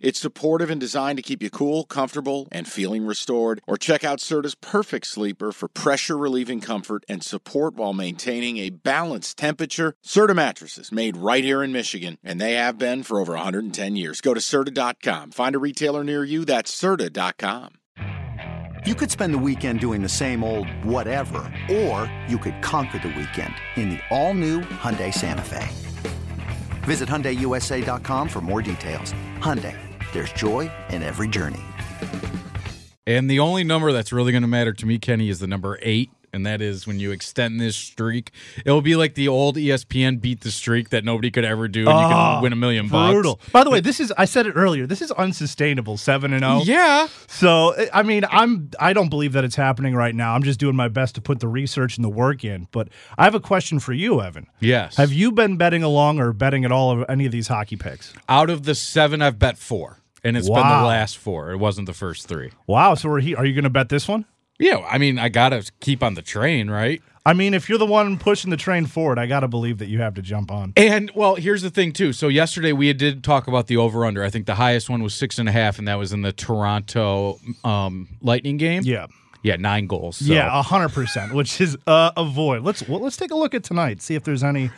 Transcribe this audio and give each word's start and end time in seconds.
It's 0.00 0.18
supportive 0.18 0.70
and 0.70 0.80
designed 0.80 1.18
to 1.18 1.22
keep 1.22 1.42
you 1.42 1.50
cool, 1.50 1.84
comfortable, 1.84 2.48
and 2.50 2.66
feeling 2.66 3.04
restored. 3.04 3.60
Or 3.66 3.76
check 3.76 4.02
out 4.02 4.18
Serta's 4.18 4.54
Perfect 4.54 5.06
Sleeper 5.06 5.52
for 5.52 5.68
pressure 5.68 6.16
relieving 6.16 6.60
comfort 6.60 7.04
and 7.08 7.22
support 7.22 7.74
while 7.74 7.92
maintaining 7.92 8.56
a 8.58 8.70
balanced 8.70 9.36
temperature. 9.36 9.94
Serta 10.04 10.34
mattresses 10.34 10.90
made 10.90 11.16
right 11.16 11.44
here 11.44 11.62
in 11.62 11.72
Michigan, 11.72 12.18
and 12.24 12.40
they 12.40 12.54
have 12.54 12.78
been 12.78 13.02
for 13.02 13.20
over 13.20 13.34
110 13.34 13.96
years. 13.96 14.20
Go 14.20 14.32
to 14.32 14.40
Serta.com. 14.40 15.32
Find 15.32 15.54
a 15.54 15.58
retailer 15.58 16.02
near 16.02 16.24
you. 16.24 16.44
That's 16.44 16.74
Serta.com. 16.74 17.72
You 18.86 18.94
could 18.94 19.10
spend 19.10 19.34
the 19.34 19.38
weekend 19.38 19.80
doing 19.80 20.00
the 20.00 20.08
same 20.08 20.42
old 20.42 20.66
whatever, 20.82 21.52
or 21.70 22.10
you 22.26 22.38
could 22.38 22.62
conquer 22.62 22.98
the 22.98 23.08
weekend 23.08 23.54
in 23.76 23.90
the 23.90 23.98
all-new 24.08 24.60
Hyundai 24.60 25.12
Santa 25.12 25.42
Fe. 25.42 25.68
Visit 26.84 27.06
HyundaiUSA.com 27.06 28.26
for 28.28 28.40
more 28.40 28.62
details. 28.62 29.12
Hyundai, 29.40 29.76
there's 30.12 30.32
joy 30.32 30.70
in 30.90 31.02
every 31.02 31.28
journey. 31.28 31.60
And 33.06 33.28
the 33.30 33.40
only 33.40 33.64
number 33.64 33.92
that's 33.92 34.12
really 34.12 34.30
going 34.32 34.42
to 34.42 34.48
matter 34.48 34.72
to 34.72 34.86
me, 34.86 34.98
Kenny, 34.98 35.28
is 35.28 35.40
the 35.40 35.46
number 35.46 35.78
eight. 35.82 36.10
And 36.32 36.46
that 36.46 36.60
is 36.62 36.86
when 36.86 37.00
you 37.00 37.10
extend 37.10 37.60
this 37.60 37.74
streak, 37.74 38.30
it'll 38.64 38.82
be 38.82 38.94
like 38.94 39.16
the 39.16 39.26
old 39.26 39.56
ESPN 39.56 40.20
beat 40.20 40.42
the 40.42 40.52
streak 40.52 40.90
that 40.90 41.04
nobody 41.04 41.28
could 41.28 41.44
ever 41.44 41.66
do, 41.66 41.80
and 41.80 41.88
you 41.88 42.04
Oh, 42.04 42.08
can 42.08 42.12
ah, 42.12 42.40
win 42.40 42.52
a 42.52 42.56
million 42.56 42.86
bucks. 42.86 43.12
Brutal. 43.12 43.40
By 43.50 43.64
the 43.64 43.70
way, 43.70 43.80
this 43.80 43.98
is 43.98 44.12
I 44.16 44.26
said 44.26 44.46
it 44.46 44.52
earlier. 44.52 44.86
This 44.86 45.02
is 45.02 45.10
unsustainable. 45.10 45.96
Seven 45.96 46.32
and 46.32 46.42
zero. 46.44 46.62
Yeah, 46.62 47.08
So 47.26 47.70
eh, 47.70 47.88
I 47.92 48.04
mean, 48.04 48.22
I'm 48.30 48.70
I 48.78 48.92
don't 48.92 49.08
believe 49.08 49.32
that 49.32 49.42
it's 49.42 49.56
happening 49.56 49.96
right 49.96 50.14
now. 50.14 50.36
I'm 50.36 50.44
just 50.44 50.60
doing 50.60 50.76
my 50.76 50.86
best 50.86 51.16
to 51.16 51.20
put 51.20 51.40
the 51.40 51.48
research 51.48 51.96
and 51.96 52.04
the 52.04 52.08
work 52.08 52.44
in. 52.44 52.68
But 52.70 52.90
I 53.18 53.24
have 53.24 53.34
a 53.34 53.40
question 53.40 53.80
for 53.80 53.92
you, 53.92 54.20
Evan. 54.20 54.46
yes. 54.60 54.98
Have 54.98 55.12
you 55.12 55.32
been 55.32 55.56
betting 55.56 55.82
along 55.82 56.20
or 56.20 56.32
betting 56.32 56.64
at 56.64 56.70
all 56.70 56.92
of 56.92 57.04
any 57.08 57.26
of 57.26 57.32
these 57.32 57.48
hockey 57.48 57.74
picks? 57.74 58.12
out 58.28 58.50
of 58.50 58.62
the 58.62 58.76
seven, 58.76 59.20
I've 59.20 59.40
bet 59.40 59.58
four, 59.58 59.98
and 60.24 60.36
it's 60.36 60.48
been 60.48 60.56
the 60.56 60.62
last 60.62 61.18
four. 61.18 61.52
It 61.52 61.58
wasn't 61.58 61.86
the 61.86 61.94
first 61.94 62.28
three. 62.28 62.50
Wow. 62.66 62.94
So 62.94 63.10
are, 63.10 63.18
he, 63.18 63.34
are 63.34 63.44
you 63.44 63.54
going 63.54 63.64
to 63.64 63.70
bet 63.70 63.88
this 63.88 64.08
one? 64.08 64.26
Yeah, 64.58 64.76
I 64.86 64.98
mean, 64.98 65.18
I 65.18 65.30
gotta 65.30 65.68
keep 65.80 66.02
on 66.02 66.14
the 66.14 66.22
train, 66.22 66.70
right? 66.70 67.00
I 67.24 67.32
mean, 67.32 67.54
if 67.54 67.68
you're 67.68 67.78
the 67.78 67.86
one 67.86 68.18
pushing 68.18 68.50
the 68.50 68.58
train 68.58 68.84
forward, 68.84 69.18
I 69.18 69.26
got 69.26 69.40
to 69.40 69.48
believe 69.48 69.78
that 69.78 69.88
you 69.88 70.00
have 70.00 70.14
to 70.14 70.22
jump 70.22 70.50
on. 70.50 70.74
And 70.76 71.10
well, 71.14 71.34
here's 71.36 71.62
the 71.62 71.70
thing 71.70 71.92
too. 71.92 72.12
So 72.12 72.28
yesterday 72.28 72.72
we 72.72 72.92
did 72.92 73.24
talk 73.24 73.48
about 73.48 73.68
the 73.68 73.78
over 73.78 74.04
under. 74.04 74.22
I 74.22 74.28
think 74.28 74.44
the 74.44 74.54
highest 74.56 74.90
one 74.90 75.02
was 75.02 75.14
six 75.14 75.38
and 75.38 75.48
a 75.48 75.52
half, 75.52 75.78
and 75.78 75.88
that 75.88 75.94
was 75.94 76.12
in 76.12 76.20
the 76.20 76.32
Toronto 76.32 77.38
um, 77.64 78.08
Lightning 78.20 78.58
game. 78.58 78.82
Yeah. 78.84 79.06
yeah, 79.42 79.56
nine 79.56 79.86
goals. 79.86 80.16
So. 80.16 80.32
Yeah, 80.32 80.62
hundred 80.62 80.90
percent, 80.90 81.32
which 81.32 81.58
is 81.60 81.78
uh, 81.86 82.12
a 82.16 82.24
void. 82.24 82.62
Let's 82.62 82.86
well, 82.86 83.00
let's 83.00 83.16
take 83.16 83.30
a 83.30 83.36
look 83.36 83.54
at 83.54 83.64
tonight. 83.64 84.02
See 84.02 84.14
if 84.14 84.24
there's 84.24 84.44
any. 84.44 84.70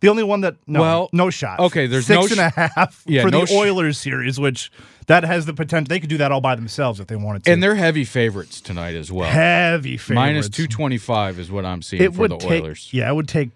The 0.00 0.08
only 0.08 0.22
one 0.22 0.40
that 0.42 0.56
no, 0.66 0.80
Well, 0.80 1.10
no 1.12 1.30
shot. 1.30 1.58
okay, 1.60 1.86
there's 1.86 2.06
six 2.06 2.30
no 2.36 2.42
and 2.42 2.52
a 2.56 2.60
half 2.76 3.02
Yeah, 3.06 3.22
for 3.22 3.30
no 3.30 3.40
the 3.40 3.46
sh- 3.46 3.52
Oilers 3.52 3.98
series, 3.98 4.38
which 4.38 4.70
that 5.06 5.24
has 5.24 5.46
the 5.46 5.54
potential. 5.54 5.88
They 5.88 6.00
could 6.00 6.08
do 6.10 6.18
that 6.18 6.30
all 6.32 6.40
by 6.40 6.54
themselves 6.54 7.00
if 7.00 7.06
they 7.06 7.16
wanted 7.16 7.44
to. 7.44 7.50
and 7.52 7.62
they're 7.62 7.74
heavy 7.74 8.04
favorites 8.04 8.60
tonight 8.60 8.94
as 8.94 9.10
well. 9.10 9.28
heavy 9.30 9.96
favorites. 9.96 10.14
Minus 10.16 10.48
two 10.48 10.66
twenty 10.66 10.98
five 10.98 11.38
is 11.38 11.50
what 11.50 11.64
I'm 11.64 11.82
seeing 11.82 12.02
It 12.02 12.14
for 12.14 12.20
would 12.22 12.30
the 12.32 12.36
take, 12.38 12.62
Oilers. 12.64 12.88
yeah, 12.92 13.10
it 13.10 13.14
would 13.14 13.28
take 13.28 13.50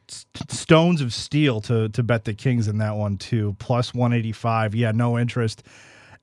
stones 0.48 1.00
of 1.00 1.12
steel 1.14 1.60
to 1.62 1.88
to 1.90 2.02
bet 2.02 2.24
the 2.24 2.34
Kings 2.34 2.68
in 2.68 2.78
that 2.78 2.96
one 2.96 3.16
too. 3.18 3.54
Plus 3.58 3.92
one 3.94 4.12
eighty 4.12 4.32
five. 4.32 4.74
Yeah, 4.74 4.92
no 4.92 5.18
interest. 5.18 5.62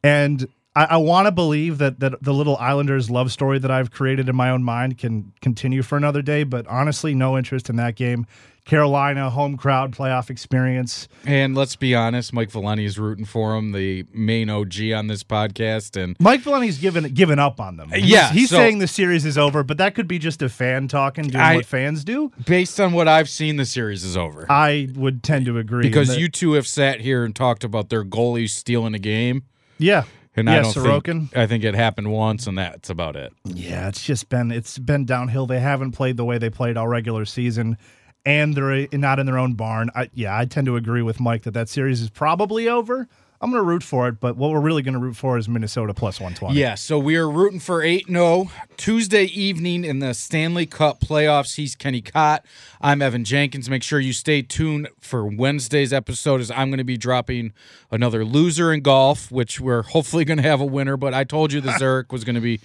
And 0.03 0.47
I, 0.79 0.85
I 0.95 0.97
want 0.97 1.27
to 1.27 1.31
believe 1.31 1.77
that 1.79 1.99
that 1.99 2.23
the 2.23 2.33
little 2.33 2.55
Islanders 2.57 3.09
love 3.09 3.31
story 3.31 3.59
that 3.59 3.71
I've 3.71 3.91
created 3.91 4.29
in 4.29 4.35
my 4.35 4.49
own 4.49 4.63
mind 4.63 4.97
can 4.97 5.33
continue 5.41 5.81
for 5.83 5.97
another 5.97 6.21
day. 6.21 6.43
But 6.43 6.65
honestly, 6.67 7.13
no 7.13 7.37
interest 7.37 7.69
in 7.69 7.75
that 7.75 7.95
game. 7.95 8.25
Carolina 8.65 9.31
home 9.31 9.57
crowd 9.57 9.91
playoff 9.93 10.29
experience. 10.29 11.07
And 11.25 11.55
let's 11.55 11.75
be 11.75 11.95
honest, 11.95 12.33
Mike 12.33 12.51
Valeni 12.51 12.85
is 12.85 12.99
rooting 12.99 13.25
for 13.25 13.55
him, 13.55 13.71
the 13.71 14.05
main 14.13 14.47
OG 14.49 14.91
on 14.95 15.07
this 15.07 15.23
podcast, 15.23 15.99
and 16.01 16.15
Mike 16.19 16.41
Valeni's 16.43 16.77
given 16.77 17.05
given 17.13 17.39
up 17.39 17.59
on 17.59 17.77
them. 17.77 17.89
He's, 17.89 18.05
Yeah, 18.05 18.31
he's 18.31 18.49
so- 18.51 18.57
saying 18.57 18.77
the 18.77 18.87
series 18.87 19.25
is 19.25 19.39
over, 19.39 19.63
but 19.63 19.77
that 19.79 19.95
could 19.95 20.07
be 20.07 20.19
just 20.19 20.41
a 20.43 20.49
fan 20.49 20.87
talking, 20.87 21.25
doing 21.29 21.41
I- 21.43 21.55
what 21.55 21.65
fans 21.65 22.03
do. 22.03 22.31
based 22.45 22.79
on 22.79 22.93
what 22.93 23.07
I've 23.07 23.27
seen, 23.29 23.55
the 23.55 23.65
series 23.65 24.03
is 24.03 24.15
over. 24.15 24.45
I 24.51 24.89
would 24.93 25.23
tend 25.23 25.45
to 25.47 25.57
agree 25.57 25.81
because 25.81 26.09
that- 26.09 26.19
you 26.19 26.27
two 26.29 26.53
have 26.53 26.67
sat 26.67 27.01
here 27.01 27.23
and 27.25 27.35
talked 27.35 27.63
about 27.63 27.89
their 27.89 28.05
goalies 28.05 28.51
stealing 28.51 28.93
a 28.93 28.99
game, 28.99 29.43
yeah, 29.79 30.03
and 30.39 30.49
yeah, 30.49 30.59
I 30.59 30.61
don't 30.61 30.73
Sorokin. 30.73 31.29
think 31.29 31.37
I 31.37 31.47
think 31.47 31.63
it 31.63 31.75
happened 31.75 32.11
once, 32.11 32.47
and 32.47 32.57
that's 32.57 32.89
about 32.89 33.15
it. 33.15 33.33
Yeah, 33.45 33.87
it's 33.87 34.03
just 34.03 34.29
been 34.29 34.51
it's 34.51 34.77
been 34.77 35.05
downhill. 35.05 35.45
They 35.45 35.59
haven't 35.59 35.91
played 35.91 36.17
the 36.17 36.25
way 36.25 36.37
they 36.37 36.49
played 36.49 36.77
all 36.77 36.87
regular 36.87 37.25
season, 37.25 37.77
and 38.25 38.55
they're 38.55 38.71
eh, 38.71 38.87
not 38.93 39.19
in 39.19 39.25
their 39.25 39.37
own 39.37 39.53
barn. 39.53 39.89
I, 39.95 40.09
yeah, 40.13 40.37
I 40.37 40.45
tend 40.45 40.65
to 40.67 40.75
agree 40.75 41.01
with 41.01 41.19
Mike 41.19 41.43
that 41.43 41.51
that 41.51 41.69
series 41.69 42.01
is 42.01 42.09
probably 42.09 42.67
over. 42.67 43.07
I'm 43.41 43.51
going 43.51 43.63
to 43.63 43.65
root 43.65 43.83
for 43.83 44.09
it, 44.09 44.19
but 44.19 44.35
what 44.35 44.51
we're 44.51 44.59
really 44.59 44.81
going 44.81 44.95
to 44.95 44.99
root 44.99 45.15
for 45.15 45.37
is 45.37 45.47
Minnesota 45.47 45.93
plus 45.93 46.19
120. 46.19 46.59
Yeah, 46.59 46.75
so 46.75 46.99
we 46.99 47.15
are 47.15 47.29
rooting 47.29 47.61
for 47.61 47.81
8 47.81 48.07
0 48.07 48.51
Tuesday 48.75 49.23
evening 49.25 49.85
in 49.85 49.99
the 49.99 50.13
Stanley 50.13 50.65
Cup 50.65 50.99
playoffs. 50.99 51.55
He's 51.55 51.73
Kenny 51.73 52.01
Kott. 52.01 52.41
I'm 52.81 53.01
Evan 53.01 53.23
Jenkins. 53.23 53.69
Make 53.69 53.81
sure 53.81 54.01
you 54.01 54.11
stay 54.11 54.41
tuned 54.41 54.89
for 54.99 55.25
Wednesday's 55.25 55.93
episode 55.93 56.41
as 56.41 56.51
I'm 56.51 56.69
going 56.69 56.79
to 56.79 56.83
be 56.83 56.97
dropping 56.97 57.53
another 57.91 58.25
loser 58.25 58.73
in 58.73 58.81
golf, 58.81 59.31
which 59.31 59.61
we're 59.61 59.83
hopefully 59.83 60.25
going 60.25 60.37
to 60.37 60.43
have 60.43 60.59
a 60.59 60.65
winner. 60.65 60.97
But 60.97 61.13
I 61.13 61.23
told 61.23 61.53
you 61.53 61.61
the 61.61 61.77
Zurich 61.79 62.11
was 62.11 62.25
going 62.25 62.35
to 62.35 62.41
be 62.41 62.59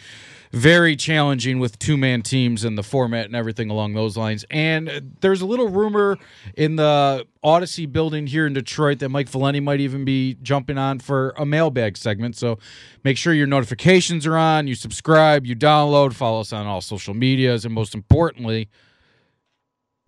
very 0.54 0.94
challenging 0.94 1.58
with 1.58 1.78
two 1.80 1.96
man 1.96 2.22
teams 2.22 2.62
and 2.64 2.78
the 2.78 2.82
format 2.82 3.26
and 3.26 3.34
everything 3.34 3.70
along 3.70 3.94
those 3.94 4.16
lines. 4.16 4.44
And 4.50 5.16
there's 5.20 5.40
a 5.40 5.46
little 5.46 5.68
rumor 5.68 6.16
in 6.56 6.76
the 6.76 7.26
Audacy 7.44 7.90
building 7.90 8.28
here 8.28 8.46
in 8.46 8.52
Detroit 8.52 9.00
that 9.00 9.08
Mike 9.08 9.28
Valeni 9.28 9.60
might 9.60 9.80
even 9.80 10.04
be 10.04 10.36
jumping 10.42 10.78
on 10.78 11.00
for 11.00 11.34
a 11.36 11.44
mailbag 11.44 11.96
segment. 11.96 12.36
So 12.36 12.58
make 13.02 13.16
sure 13.18 13.34
your 13.34 13.48
notifications 13.48 14.26
are 14.26 14.36
on, 14.36 14.68
you 14.68 14.76
subscribe, 14.76 15.44
you 15.44 15.56
download, 15.56 16.12
follow 16.12 16.40
us 16.40 16.52
on 16.52 16.66
all 16.66 16.80
social 16.80 17.14
medias, 17.14 17.64
and 17.64 17.74
most 17.74 17.92
importantly, 17.92 18.68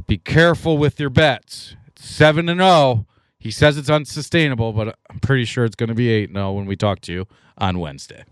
be 0.06 0.16
careful 0.16 0.78
with 0.78 1.00
your 1.00 1.10
bets. 1.10 1.74
It's 1.88 2.08
7 2.08 2.48
and 2.48 2.60
0. 2.60 3.06
He 3.40 3.50
says 3.50 3.76
it's 3.76 3.90
unsustainable, 3.90 4.72
but 4.72 4.96
I'm 5.10 5.18
pretty 5.18 5.44
sure 5.44 5.64
it's 5.64 5.76
going 5.76 5.88
to 5.88 5.94
be 5.94 6.08
8 6.08 6.32
0 6.32 6.52
when 6.52 6.66
we 6.66 6.76
talk 6.76 7.00
to 7.02 7.12
you 7.12 7.26
on 7.58 7.80
Wednesday. 7.80 8.24